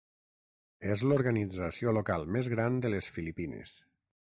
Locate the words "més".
2.37-2.51